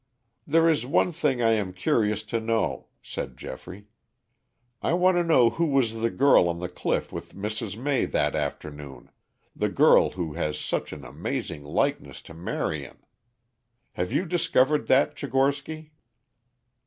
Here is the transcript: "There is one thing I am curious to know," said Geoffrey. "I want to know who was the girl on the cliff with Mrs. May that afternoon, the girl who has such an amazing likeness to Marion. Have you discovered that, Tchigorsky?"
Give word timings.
"There 0.47 0.67
is 0.67 0.83
one 0.83 1.11
thing 1.11 1.43
I 1.43 1.51
am 1.51 1.73
curious 1.73 2.23
to 2.23 2.39
know," 2.39 2.87
said 3.03 3.37
Geoffrey. 3.37 3.85
"I 4.81 4.93
want 4.93 5.17
to 5.17 5.23
know 5.23 5.51
who 5.51 5.67
was 5.67 6.01
the 6.01 6.09
girl 6.09 6.49
on 6.49 6.57
the 6.57 6.69
cliff 6.69 7.13
with 7.13 7.35
Mrs. 7.35 7.77
May 7.77 8.05
that 8.05 8.35
afternoon, 8.35 9.11
the 9.55 9.69
girl 9.69 10.09
who 10.09 10.33
has 10.33 10.57
such 10.57 10.91
an 10.91 11.05
amazing 11.05 11.63
likeness 11.63 12.23
to 12.23 12.33
Marion. 12.33 12.97
Have 13.93 14.11
you 14.11 14.25
discovered 14.25 14.87
that, 14.87 15.15
Tchigorsky?" 15.15 15.91